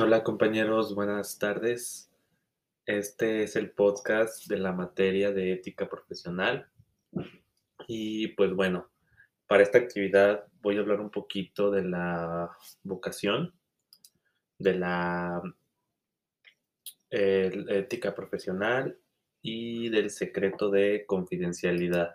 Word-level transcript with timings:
Hola 0.00 0.22
compañeros, 0.22 0.94
buenas 0.94 1.40
tardes. 1.40 2.08
Este 2.86 3.42
es 3.42 3.56
el 3.56 3.72
podcast 3.72 4.46
de 4.46 4.56
la 4.56 4.70
materia 4.70 5.32
de 5.32 5.52
ética 5.52 5.88
profesional. 5.88 6.68
Y 7.88 8.28
pues 8.28 8.54
bueno, 8.54 8.88
para 9.48 9.64
esta 9.64 9.78
actividad 9.78 10.46
voy 10.62 10.76
a 10.76 10.80
hablar 10.82 11.00
un 11.00 11.10
poquito 11.10 11.72
de 11.72 11.82
la 11.82 12.56
vocación, 12.84 13.52
de 14.60 14.74
la 14.74 15.42
ética 17.10 18.14
profesional 18.14 18.96
y 19.42 19.88
del 19.88 20.10
secreto 20.10 20.70
de 20.70 21.06
confidencialidad. 21.06 22.14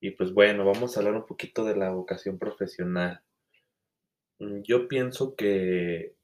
Y 0.00 0.10
pues 0.10 0.34
bueno, 0.34 0.64
vamos 0.64 0.96
a 0.96 1.00
hablar 1.00 1.14
un 1.14 1.26
poquito 1.26 1.64
de 1.64 1.76
la 1.76 1.90
vocación 1.90 2.36
profesional. 2.36 3.22
Mm, 4.40 4.62
Yo 4.62 4.88
pienso 4.88 5.36
que 5.36 6.17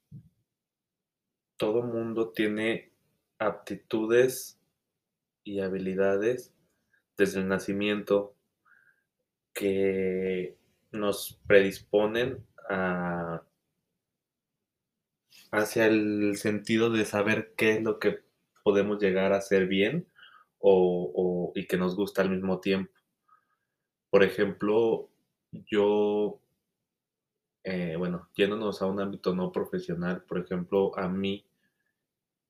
todo 1.57 1.83
mundo 1.83 2.31
tiene 2.31 2.91
aptitudes 3.39 4.59
y 5.43 5.61
habilidades 5.61 6.53
desde 7.17 7.41
el 7.41 7.47
nacimiento 7.49 8.35
que 9.53 10.57
nos 10.91 11.39
predisponen 11.47 12.45
a, 12.69 13.41
hacia 15.51 15.87
el 15.87 16.35
sentido 16.37 16.91
de 16.91 17.03
saber 17.03 17.55
qué 17.57 17.71
es 17.71 17.81
lo 17.83 17.97
que 17.97 18.19
podemos 18.63 19.01
llegar 19.01 19.33
a 19.33 19.37
hacer 19.37 19.65
bien 19.65 20.07
o, 20.59 21.11
o- 21.15 21.51
y 21.59 21.65
que 21.65 21.77
nos 21.77 21.95
gusta 21.95 22.21
al 22.21 22.29
mismo 22.29 22.59
tiempo. 22.59 22.91
Por 24.09 24.23
ejemplo, 24.23 25.09
yo, 25.51 26.41
eh, 27.65 27.95
bueno, 27.97 28.29
yéndonos 28.35 28.81
a 28.81 28.87
un 28.87 29.01
ámbito 29.01 29.35
no 29.35 29.51
profesional, 29.51 30.23
por 30.23 30.39
ejemplo, 30.39 30.97
a 30.97 31.09
mí 31.09 31.45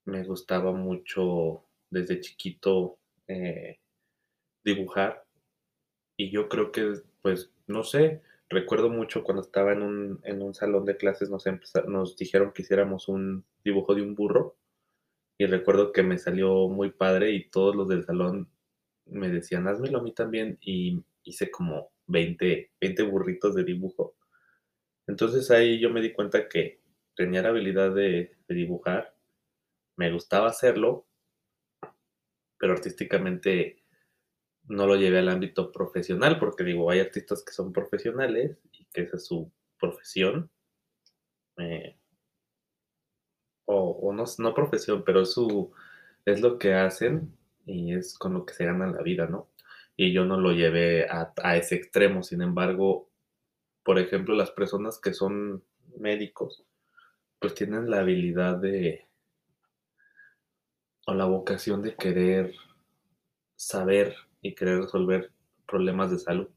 me 0.05 0.23
gustaba 0.23 0.71
mucho 0.71 1.63
desde 1.89 2.19
chiquito 2.19 2.97
eh, 3.27 3.79
dibujar 4.63 5.25
y 6.17 6.31
yo 6.31 6.49
creo 6.49 6.71
que, 6.71 6.93
pues, 7.21 7.51
no 7.67 7.83
sé, 7.83 8.21
recuerdo 8.49 8.89
mucho 8.89 9.23
cuando 9.23 9.43
estaba 9.43 9.73
en 9.73 9.83
un, 9.83 10.21
en 10.23 10.41
un 10.41 10.53
salón 10.53 10.85
de 10.85 10.97
clases 10.97 11.29
nos, 11.29 11.47
empeza- 11.47 11.85
nos 11.87 12.17
dijeron 12.17 12.53
que 12.53 12.63
hiciéramos 12.63 13.07
un 13.09 13.45
dibujo 13.65 13.95
de 13.95 14.03
un 14.03 14.15
burro 14.15 14.57
y 15.37 15.47
recuerdo 15.47 15.93
que 15.93 16.03
me 16.03 16.19
salió 16.19 16.69
muy 16.69 16.91
padre 16.91 17.31
y 17.31 17.49
todos 17.49 17.75
los 17.75 17.89
del 17.89 18.05
salón 18.05 18.49
me 19.07 19.29
decían, 19.29 19.67
házmelo 19.67 19.99
a 19.99 20.03
mí 20.03 20.13
también 20.13 20.57
y 20.61 21.03
hice 21.23 21.51
como 21.51 21.91
20 22.07 22.71
20 22.81 23.03
burritos 23.03 23.55
de 23.55 23.63
dibujo. 23.65 24.14
Entonces 25.07 25.51
ahí 25.51 25.79
yo 25.79 25.89
me 25.89 26.01
di 26.01 26.13
cuenta 26.13 26.49
que 26.49 26.81
tenía 27.15 27.41
la 27.41 27.49
habilidad 27.49 27.93
de, 27.93 28.35
dibujar, 28.47 29.15
me 29.97 30.11
gustaba 30.11 30.49
hacerlo, 30.49 31.07
pero 32.57 32.73
artísticamente 32.73 33.83
no 34.67 34.87
lo 34.87 34.95
llevé 34.95 35.19
al 35.19 35.29
ámbito 35.29 35.71
profesional, 35.71 36.39
porque 36.39 36.63
digo, 36.63 36.89
hay 36.89 36.99
artistas 36.99 37.43
que 37.43 37.53
son 37.53 37.71
profesionales 37.71 38.57
y 38.71 38.85
que 38.85 39.01
esa 39.01 39.17
es 39.17 39.25
su 39.25 39.51
profesión, 39.79 40.49
eh, 41.57 41.97
o, 43.65 44.13
no, 44.13 44.53
profesión, 44.53 45.03
pero 45.03 45.25
su, 45.25 45.71
es 46.25 46.41
lo 46.41 46.59
que 46.59 46.73
hacen 46.73 47.35
y 47.65 47.93
es 47.93 48.17
con 48.17 48.33
lo 48.33 48.45
que 48.45 48.53
se 48.53 48.65
ganan 48.65 48.93
la 48.93 49.01
vida, 49.01 49.27
¿no? 49.27 49.49
Y 49.95 50.13
yo 50.13 50.25
no 50.25 50.39
lo 50.39 50.51
llevé 50.51 51.07
a 51.09 51.57
ese 51.57 51.75
extremo, 51.75 52.21
sin 52.21 52.41
embargo, 52.41 53.09
por 53.85 53.99
ejemplo, 53.99 54.35
las 54.35 54.49
personas 54.49 54.99
que 54.99 55.13
son 55.13 55.63
médicos, 55.97 56.65
pues 57.39 57.53
tienen 57.53 57.89
la 57.89 57.99
habilidad 57.99 58.57
de, 58.57 59.07
o 61.05 61.13
la 61.13 61.25
vocación 61.25 61.83
de 61.83 61.95
querer 61.95 62.55
saber 63.55 64.15
y 64.41 64.55
querer 64.55 64.81
resolver 64.81 65.31
problemas 65.67 66.09
de 66.09 66.17
salud. 66.17 66.49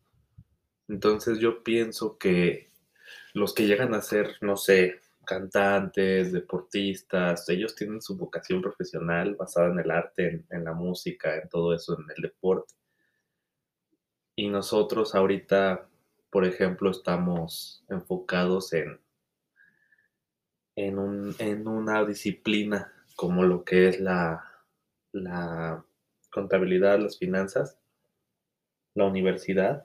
Entonces 0.88 1.38
yo 1.38 1.62
pienso 1.62 2.16
que 2.16 2.70
los 3.34 3.54
que 3.54 3.66
llegan 3.66 3.94
a 3.94 4.00
ser, 4.00 4.36
no 4.40 4.56
sé, 4.56 5.02
cantantes, 5.26 6.32
deportistas, 6.32 7.46
ellos 7.50 7.74
tienen 7.74 8.00
su 8.00 8.16
vocación 8.16 8.62
profesional 8.62 9.34
basada 9.34 9.70
en 9.70 9.80
el 9.80 9.90
arte, 9.90 10.46
en, 10.48 10.64
la 10.64 10.72
música, 10.72 11.36
en 11.36 11.46
todo 11.50 11.74
eso, 11.74 11.98
en 12.00 12.06
el 12.16 12.22
deporte. 12.22 12.72
Y 14.34 14.48
nosotros 14.48 15.14
ahorita, 15.14 15.86
por 16.30 16.44
ejemplo, 16.44 16.90
estamos 16.90 17.84
enfocados 17.88 18.72
en, 18.72 19.00
en, 20.76 20.98
un, 20.98 21.34
en 21.38 21.66
una 21.66 22.04
disciplina 22.04 22.92
como 23.16 23.44
lo 23.44 23.64
que 23.64 23.88
es 23.88 24.00
la, 24.00 24.44
la 25.12 25.84
contabilidad, 26.30 27.00
las 27.00 27.18
finanzas, 27.18 27.78
la 28.94 29.06
universidad, 29.06 29.82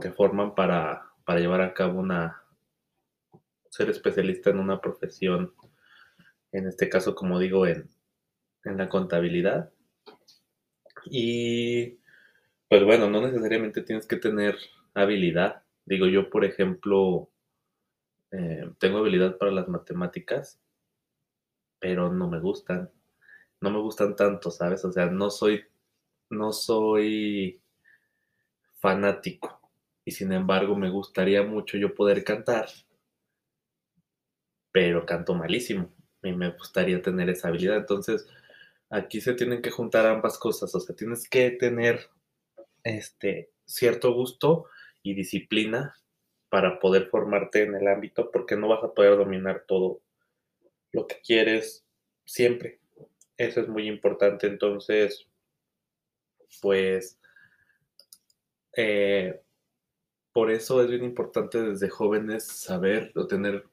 te 0.00 0.12
forman 0.12 0.54
para, 0.54 1.10
para 1.24 1.40
llevar 1.40 1.62
a 1.62 1.72
cabo 1.72 2.00
una, 2.00 2.42
ser 3.70 3.90
especialista 3.90 4.50
en 4.50 4.58
una 4.58 4.80
profesión, 4.80 5.54
en 6.52 6.66
este 6.66 6.88
caso, 6.88 7.14
como 7.14 7.38
digo, 7.38 7.66
en, 7.66 7.88
en 8.64 8.76
la 8.76 8.88
contabilidad. 8.88 9.70
Y 11.06 11.98
pues 12.68 12.84
bueno, 12.84 13.08
no 13.08 13.20
necesariamente 13.20 13.82
tienes 13.82 14.06
que 14.06 14.16
tener 14.16 14.56
habilidad. 14.94 15.62
Digo, 15.86 16.06
yo, 16.08 16.28
por 16.28 16.44
ejemplo, 16.44 17.30
eh, 18.32 18.68
tengo 18.78 18.98
habilidad 18.98 19.38
para 19.38 19.52
las 19.52 19.68
matemáticas, 19.68 20.60
pero 21.78 22.12
no 22.12 22.28
me 22.28 22.40
gustan. 22.40 22.90
No 23.60 23.70
me 23.70 23.80
gustan 23.80 24.16
tanto, 24.16 24.50
¿sabes? 24.50 24.84
O 24.84 24.92
sea, 24.92 25.06
no 25.06 25.30
soy, 25.30 25.64
no 26.28 26.52
soy 26.52 27.62
fanático. 28.80 29.60
Y 30.04 30.10
sin 30.10 30.32
embargo, 30.32 30.76
me 30.76 30.90
gustaría 30.90 31.42
mucho 31.44 31.78
yo 31.78 31.94
poder 31.94 32.24
cantar, 32.24 32.68
pero 34.72 35.06
canto 35.06 35.34
malísimo. 35.34 35.92
Y 36.22 36.32
me 36.32 36.50
gustaría 36.50 37.00
tener 37.00 37.30
esa 37.30 37.48
habilidad. 37.48 37.76
Entonces, 37.76 38.26
aquí 38.90 39.20
se 39.20 39.34
tienen 39.34 39.62
que 39.62 39.70
juntar 39.70 40.06
ambas 40.06 40.38
cosas. 40.38 40.74
O 40.74 40.80
sea, 40.80 40.96
tienes 40.96 41.28
que 41.28 41.52
tener 41.52 42.10
este 42.84 43.50
cierto 43.64 44.12
gusto 44.12 44.66
y 45.06 45.14
disciplina 45.14 45.94
para 46.48 46.78
poder 46.80 47.08
formarte 47.08 47.62
en 47.62 47.74
el 47.74 47.86
ámbito, 47.86 48.30
porque 48.30 48.56
no 48.56 48.68
vas 48.68 48.82
a 48.82 48.92
poder 48.92 49.16
dominar 49.16 49.64
todo 49.66 50.00
lo 50.92 51.06
que 51.06 51.20
quieres 51.24 51.84
siempre. 52.24 52.80
Eso 53.36 53.60
es 53.60 53.68
muy 53.68 53.86
importante. 53.86 54.46
Entonces, 54.46 55.26
pues, 56.60 57.18
eh, 58.76 59.40
por 60.32 60.50
eso 60.50 60.82
es 60.82 60.88
bien 60.88 61.04
importante 61.04 61.62
desde 61.62 61.88
jóvenes 61.88 62.46
saber 62.46 63.12
o 63.14 63.26
tener 63.26 63.64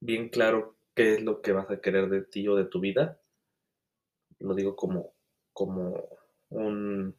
bien 0.00 0.28
claro 0.28 0.76
qué 0.94 1.14
es 1.14 1.22
lo 1.22 1.40
que 1.40 1.52
vas 1.52 1.70
a 1.70 1.80
querer 1.80 2.08
de 2.08 2.22
ti 2.22 2.46
o 2.48 2.56
de 2.56 2.64
tu 2.64 2.80
vida. 2.80 3.20
Lo 4.38 4.54
digo 4.54 4.76
como, 4.76 5.14
como 5.52 6.08
un 6.50 7.16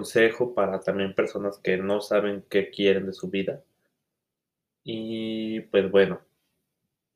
consejo 0.00 0.54
para 0.54 0.80
también 0.80 1.14
personas 1.14 1.58
que 1.58 1.76
no 1.76 2.00
saben 2.00 2.42
qué 2.48 2.70
quieren 2.70 3.04
de 3.04 3.12
su 3.12 3.28
vida. 3.28 3.62
Y 4.82 5.60
pues 5.60 5.90
bueno, 5.90 6.22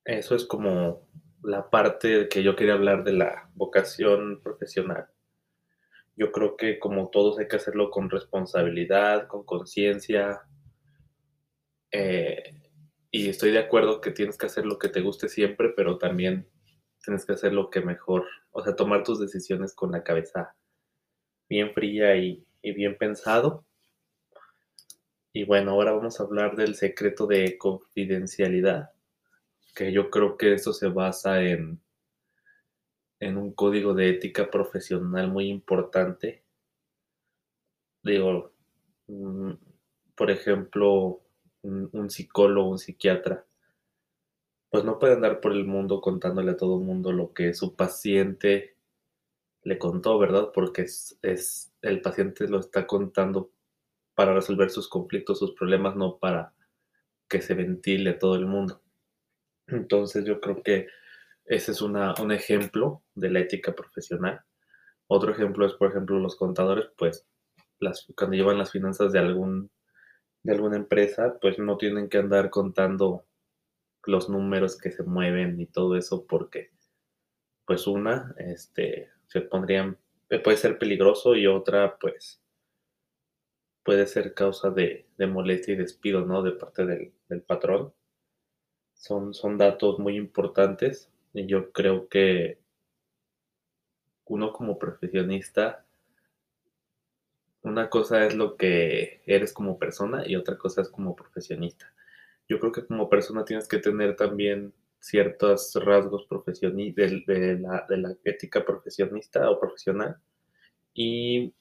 eso 0.04 0.36
es 0.36 0.44
como 0.44 1.08
la 1.42 1.70
parte 1.70 2.28
que 2.28 2.42
yo 2.42 2.54
quería 2.54 2.74
hablar 2.74 3.02
de 3.02 3.14
la 3.14 3.50
vocación 3.54 4.42
profesional. 4.42 5.06
Yo 6.14 6.30
creo 6.30 6.58
que 6.58 6.78
como 6.78 7.08
todos 7.08 7.38
hay 7.38 7.48
que 7.48 7.56
hacerlo 7.56 7.90
con 7.90 8.10
responsabilidad, 8.10 9.28
con 9.28 9.44
conciencia, 9.44 10.42
eh, 11.90 12.42
y 13.10 13.30
estoy 13.30 13.50
de 13.50 13.60
acuerdo 13.60 14.02
que 14.02 14.10
tienes 14.10 14.36
que 14.36 14.44
hacer 14.44 14.66
lo 14.66 14.78
que 14.78 14.90
te 14.90 15.00
guste 15.00 15.30
siempre, 15.30 15.70
pero 15.74 15.96
también 15.96 16.50
tienes 17.02 17.24
que 17.24 17.32
hacer 17.32 17.54
lo 17.54 17.70
que 17.70 17.80
mejor, 17.80 18.26
o 18.50 18.62
sea, 18.62 18.76
tomar 18.76 19.04
tus 19.04 19.20
decisiones 19.20 19.74
con 19.74 19.90
la 19.90 20.04
cabeza 20.04 20.54
bien 21.48 21.72
fría 21.72 22.16
y, 22.16 22.46
y 22.64 22.72
bien 22.72 22.96
pensado. 22.96 23.64
Y 25.32 25.44
bueno, 25.44 25.72
ahora 25.72 25.92
vamos 25.92 26.18
a 26.18 26.22
hablar 26.24 26.56
del 26.56 26.74
secreto 26.74 27.26
de 27.26 27.58
confidencialidad, 27.58 28.92
que 29.74 29.92
yo 29.92 30.10
creo 30.10 30.38
que 30.38 30.54
eso 30.54 30.72
se 30.72 30.88
basa 30.88 31.42
en, 31.42 31.80
en 33.20 33.36
un 33.36 33.52
código 33.52 33.92
de 33.92 34.08
ética 34.08 34.50
profesional 34.50 35.30
muy 35.30 35.48
importante. 35.48 36.42
Digo, 38.02 38.52
mm, 39.08 39.52
por 40.14 40.30
ejemplo, 40.30 41.20
un, 41.62 42.10
psicólogo, 42.10 42.70
un 42.70 42.78
psiquiatra, 42.78 43.44
pues 44.70 44.84
no 44.84 44.98
puede 44.98 45.14
andar 45.14 45.40
por 45.40 45.52
el 45.52 45.66
mundo 45.66 46.00
contándole 46.00 46.52
a 46.52 46.56
todo 46.56 46.78
el 46.78 46.84
mundo 46.84 47.12
lo 47.12 47.34
que 47.34 47.52
su 47.52 47.76
paciente 47.76 48.76
le 49.62 49.78
contó, 49.78 50.18
¿verdad? 50.18 50.50
Porque 50.54 50.82
es 50.82 51.73
el 51.84 52.00
paciente 52.00 52.48
lo 52.48 52.60
está 52.60 52.86
contando 52.86 53.52
para 54.14 54.34
resolver 54.34 54.70
sus 54.70 54.88
conflictos, 54.88 55.38
sus 55.38 55.54
problemas, 55.54 55.96
no 55.96 56.18
para 56.18 56.52
que 57.28 57.40
se 57.40 57.54
ventile 57.54 58.10
a 58.10 58.18
todo 58.18 58.36
el 58.36 58.46
mundo. 58.46 58.82
Entonces 59.66 60.24
yo 60.24 60.40
creo 60.40 60.62
que 60.62 60.88
ese 61.44 61.72
es 61.72 61.82
una, 61.82 62.14
un 62.20 62.32
ejemplo 62.32 63.02
de 63.14 63.30
la 63.30 63.40
ética 63.40 63.74
profesional. 63.74 64.40
Otro 65.06 65.32
ejemplo 65.32 65.66
es, 65.66 65.74
por 65.74 65.90
ejemplo, 65.90 66.18
los 66.18 66.36
contadores, 66.36 66.86
pues 66.96 67.26
las, 67.80 68.06
cuando 68.16 68.36
llevan 68.36 68.58
las 68.58 68.72
finanzas 68.72 69.12
de, 69.12 69.18
algún, 69.18 69.70
de 70.42 70.52
alguna 70.52 70.76
empresa, 70.76 71.38
pues 71.40 71.58
no 71.58 71.76
tienen 71.76 72.08
que 72.08 72.18
andar 72.18 72.50
contando 72.50 73.26
los 74.06 74.28
números 74.28 74.78
que 74.78 74.90
se 74.90 75.02
mueven 75.02 75.60
y 75.60 75.66
todo 75.66 75.96
eso 75.96 76.26
porque, 76.26 76.70
pues 77.66 77.86
una, 77.86 78.34
este, 78.38 79.10
se 79.26 79.42
pondrían, 79.42 79.98
puede 80.38 80.56
ser 80.56 80.78
peligroso 80.78 81.34
y 81.34 81.46
otra, 81.46 81.98
pues, 81.98 82.40
puede 83.82 84.06
ser 84.06 84.34
causa 84.34 84.70
de, 84.70 85.06
molestia 85.18 85.74
y 85.74 85.76
despido, 85.76 86.24
¿no? 86.24 86.42
De 86.42 86.52
parte 86.52 86.86
del, 86.86 87.12
del 87.28 87.42
patrón. 87.42 87.92
Son, 88.94 89.34
son 89.34 89.58
datos 89.58 89.98
muy 89.98 90.16
importantes 90.16 91.10
y 91.32 91.46
yo 91.46 91.72
creo 91.72 92.08
que 92.08 92.58
uno 94.26 94.52
como 94.52 94.78
profesionista, 94.78 95.84
una 97.62 97.90
cosa 97.90 98.26
es 98.26 98.34
lo 98.34 98.56
que 98.56 99.22
eres 99.26 99.52
como 99.52 99.78
persona 99.78 100.26
y 100.26 100.36
otra 100.36 100.56
cosa 100.56 100.82
es 100.82 100.88
como 100.88 101.16
profesionista. 101.16 101.92
Yo 102.48 102.58
creo 102.60 102.72
que 102.72 102.86
como 102.86 103.08
persona 103.08 103.44
tienes 103.44 103.68
que 103.68 103.78
tener 103.78 104.16
también 104.16 104.72
ciertos 105.04 105.74
rasgos 105.74 106.26
de, 106.30 107.22
de, 107.26 107.58
la, 107.58 107.84
de 107.86 107.96
la 107.98 108.16
ética 108.24 108.64
profesionista 108.64 109.50
o 109.50 109.60
profesional 109.60 110.16
y, 110.94 111.52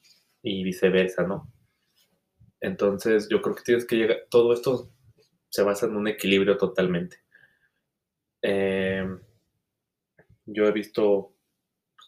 y 0.42 0.64
viceversa, 0.64 1.24
¿no? 1.24 1.52
Entonces 2.62 3.28
yo 3.30 3.42
creo 3.42 3.56
que 3.56 3.64
tienes 3.64 3.86
que 3.86 3.98
llegar, 3.98 4.28
todo 4.30 4.54
esto 4.54 4.90
se 5.50 5.62
basa 5.62 5.88
en 5.88 5.98
un 5.98 6.08
equilibrio 6.08 6.58
totalmente. 6.58 7.18
Em, 8.42 9.20
yo 10.46 10.66
he 10.66 10.72
visto, 10.72 11.34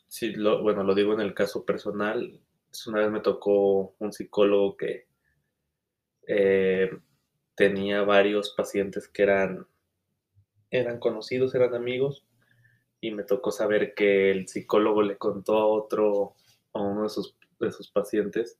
sí, 0.08 0.31
lo, 0.36 0.64
bueno, 0.64 0.84
lo 0.84 0.96
digo 0.96 1.14
en 1.14 1.20
el 1.20 1.34
caso 1.34 1.66
personal, 1.66 2.40
una 2.88 3.00
vez 3.00 3.12
me 3.12 3.20
tocó 3.20 3.94
un 4.00 4.14
psicólogo 4.14 4.78
que 4.78 5.08
eh, 6.28 6.90
tenía 7.56 8.04
varios 8.04 8.54
pacientes 8.56 9.10
que 9.10 9.24
eran, 9.24 9.68
eran 10.72 11.00
conocidos, 11.00 11.56
eran 11.56 11.74
amigos, 11.76 12.26
y 13.02 13.12
me 13.12 13.24
tocó 13.24 13.52
saber 13.52 13.94
que 13.94 14.32
el 14.32 14.48
psicólogo 14.48 15.02
le 15.02 15.18
contó 15.18 15.58
a 15.58 15.68
otro, 15.68 16.36
a 16.74 16.82
uno 16.82 17.04
de 17.04 17.10
sus, 17.10 17.36
de 17.60 17.72
sus 17.72 17.92
pacientes, 17.92 18.60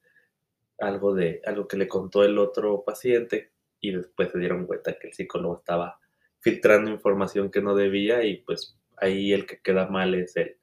algo 0.78 1.13
de 1.13 1.42
algo 1.46 1.68
que 1.68 1.78
le 1.78 1.88
contó 1.88 2.24
el 2.24 2.38
otro 2.38 2.84
paciente 2.84 3.52
y 3.80 3.92
después 3.92 4.31
se 4.31 4.40
dieron 4.40 4.66
cuenta 4.66 4.98
que 5.00 5.07
el 5.07 5.13
psicólogo 5.13 5.56
estaba 5.56 6.00
filtrando 6.40 6.92
información 6.92 7.50
que 7.50 7.62
no 7.62 7.75
debía 7.75 8.24
y 8.24 8.38
pues 8.38 8.78
ahí 8.98 9.34
el 9.34 9.46
que 9.46 9.62
queda 9.62 9.88
mal 9.88 10.13
es 10.16 10.36
el, 10.36 10.57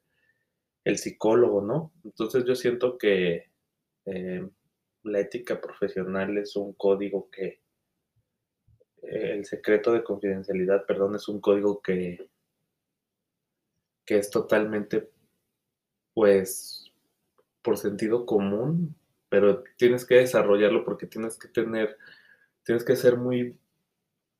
el 0.83 0.97
psicólogo, 0.97 1.61
¿no? 1.61 1.91
Entonces 2.03 2.45
yo 2.45 2.55
siento 2.55 2.97
que 2.97 3.49
eh, 4.05 4.47
la 5.03 5.19
ética 5.19 5.59
profesional 5.59 6.37
es 6.37 6.55
un 6.55 6.73
código 6.73 7.29
que, 7.29 7.62
el 9.03 9.45
secreto 9.45 9.91
de 9.91 10.03
confidencialidad, 10.03 10.85
perdón, 10.85 11.15
es 11.15 11.27
un 11.27 11.39
código 11.39 11.81
que, 11.81 12.29
que 14.05 14.17
es 14.17 14.29
totalmente, 14.29 15.09
pues, 16.13 16.91
por 17.61 17.77
sentido 17.77 18.25
común, 18.25 18.95
pero 19.29 19.63
tienes 19.77 20.05
que 20.05 20.15
desarrollarlo 20.15 20.83
porque 20.83 21.07
tienes 21.07 21.37
que 21.37 21.47
tener, 21.47 21.97
tienes 22.63 22.83
que 22.83 22.95
ser 22.95 23.17
muy, 23.17 23.57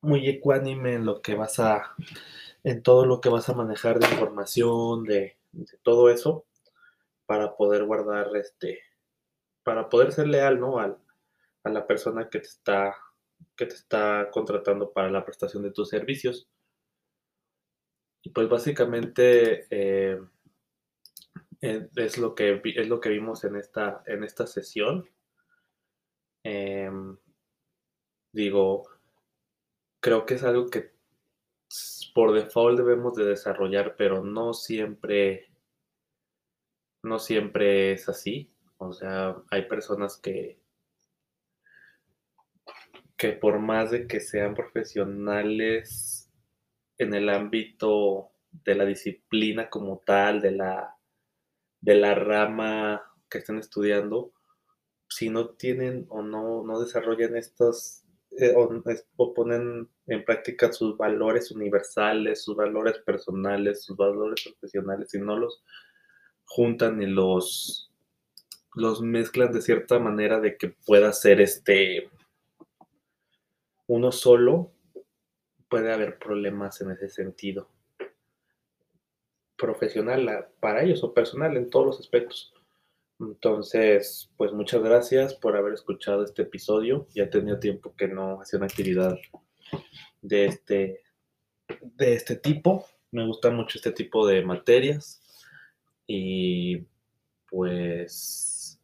muy 0.00 0.28
ecuánime 0.28 0.94
en 0.94 1.06
lo 1.06 1.20
que 1.20 1.34
vas 1.34 1.58
a, 1.58 1.94
en 2.62 2.82
todo 2.82 3.06
lo 3.06 3.20
que 3.20 3.28
vas 3.28 3.48
a 3.48 3.54
manejar 3.54 3.98
de 3.98 4.08
información, 4.08 5.04
de, 5.04 5.36
todo 5.82 6.10
eso, 6.10 6.44
para 7.26 7.56
poder 7.56 7.84
guardar, 7.84 8.36
este, 8.36 8.80
para 9.62 9.88
poder 9.88 10.12
ser 10.12 10.28
leal, 10.28 10.60
¿no? 10.60 10.78
Al, 10.78 10.98
a 11.64 11.70
la 11.70 11.86
persona 11.86 12.28
que 12.28 12.40
te 12.40 12.46
está, 12.46 12.94
que 13.56 13.66
te 13.66 13.74
está 13.74 14.28
contratando 14.32 14.92
para 14.92 15.10
la 15.10 15.24
prestación 15.24 15.62
de 15.62 15.72
tus 15.72 15.88
servicios. 15.88 16.48
Y 18.22 18.30
pues 18.30 18.48
básicamente 18.48 19.66
eh, 19.70 20.18
es 21.60 22.18
lo 22.18 22.34
que, 22.34 22.60
es 22.64 22.88
lo 22.88 23.00
que 23.00 23.10
vimos 23.10 23.44
en 23.44 23.56
esta, 23.56 24.02
en 24.06 24.24
esta 24.24 24.46
sesión. 24.46 25.08
Em, 26.42 27.16
digo, 28.32 28.88
creo 30.00 30.26
que 30.26 30.34
es 30.34 30.42
algo 30.42 30.68
que 30.68 30.94
por 32.14 32.32
default 32.32 32.78
debemos 32.78 33.14
de 33.14 33.24
desarrollar, 33.24 33.96
pero 33.96 34.22
no 34.24 34.54
siempre, 34.54 35.50
no 37.02 37.18
siempre 37.18 37.92
es 37.92 38.08
así. 38.08 38.50
O 38.78 38.92
sea, 38.92 39.36
hay 39.50 39.66
personas 39.66 40.18
que, 40.18 40.63
que 43.24 43.32
por 43.32 43.58
más 43.58 43.90
de 43.90 44.06
que 44.06 44.20
sean 44.20 44.54
profesionales 44.54 46.30
en 46.98 47.14
el 47.14 47.30
ámbito 47.30 48.32
de 48.50 48.74
la 48.74 48.84
disciplina 48.84 49.70
como 49.70 50.02
tal, 50.04 50.42
de 50.42 50.50
la 50.50 50.94
de 51.80 51.94
la 51.94 52.14
rama 52.14 53.02
que 53.30 53.38
están 53.38 53.56
estudiando, 53.56 54.34
si 55.08 55.30
no 55.30 55.48
tienen 55.48 56.04
o 56.10 56.20
no, 56.20 56.64
no 56.64 56.78
desarrollan 56.78 57.34
estos 57.38 58.02
eh, 58.38 58.52
o, 58.54 59.32
ponen 59.32 59.88
en 60.06 60.24
práctica 60.26 60.70
sus 60.70 60.94
valores 60.98 61.50
universales, 61.50 62.44
sus 62.44 62.54
valores 62.54 62.98
personales, 63.06 63.84
sus 63.84 63.96
valores 63.96 64.44
profesionales, 64.44 65.14
y 65.14 65.18
no 65.18 65.38
los 65.38 65.64
juntan 66.44 67.00
y 67.00 67.06
los, 67.06 67.90
los 68.74 69.00
mezclan 69.00 69.50
de 69.50 69.62
cierta 69.62 69.98
manera 69.98 70.40
de 70.40 70.58
que 70.58 70.76
pueda 70.84 71.10
ser 71.14 71.40
este 71.40 72.10
uno 73.86 74.12
solo, 74.12 74.72
puede 75.68 75.92
haber 75.92 76.18
problemas 76.18 76.80
en 76.80 76.92
ese 76.92 77.08
sentido 77.08 77.68
profesional 79.56 80.48
para 80.60 80.82
ellos 80.82 81.02
o 81.04 81.14
personal 81.14 81.56
en 81.56 81.70
todos 81.70 81.86
los 81.86 82.00
aspectos. 82.00 82.52
Entonces, 83.20 84.30
pues 84.36 84.52
muchas 84.52 84.82
gracias 84.82 85.34
por 85.34 85.56
haber 85.56 85.74
escuchado 85.74 86.24
este 86.24 86.42
episodio. 86.42 87.06
Ya 87.14 87.30
tenía 87.30 87.60
tiempo 87.60 87.94
que 87.96 88.08
no 88.08 88.40
hacía 88.40 88.58
una 88.58 88.66
actividad 88.66 89.18
de 90.20 90.46
este, 90.46 91.02
de 91.80 92.14
este 92.14 92.36
tipo. 92.36 92.86
Me 93.12 93.26
gusta 93.26 93.50
mucho 93.50 93.78
este 93.78 93.92
tipo 93.92 94.26
de 94.26 94.44
materias. 94.44 95.22
Y 96.06 96.84
pues 97.48 98.80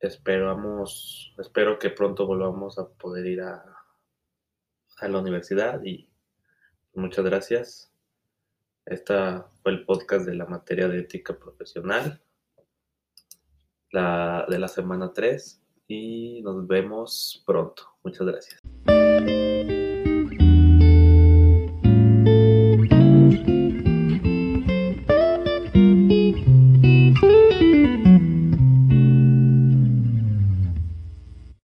esperamos, 0.00 1.34
espero 1.38 1.78
que 1.78 1.90
pronto 1.90 2.26
volvamos 2.26 2.78
a 2.78 2.88
poder 2.88 3.26
ir 3.26 3.42
a, 3.42 3.79
a 5.00 5.08
la 5.08 5.18
universidad 5.18 5.82
y 5.84 6.08
muchas 6.94 7.24
gracias. 7.24 7.92
Esta 8.86 9.50
fue 9.62 9.72
el 9.72 9.84
podcast 9.84 10.26
de 10.26 10.34
la 10.34 10.46
materia 10.46 10.88
de 10.88 11.00
ética 11.00 11.38
profesional 11.38 12.20
la, 13.92 14.46
de 14.48 14.58
la 14.58 14.68
semana 14.68 15.12
3 15.12 15.62
y 15.88 16.42
nos 16.42 16.66
vemos 16.66 17.42
pronto. 17.46 17.82
Muchas 18.02 18.26
gracias. 18.26 18.60